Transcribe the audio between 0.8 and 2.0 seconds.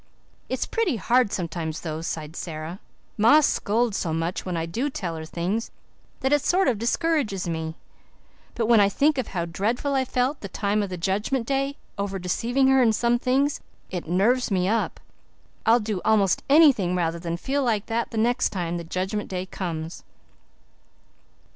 hard sometimes,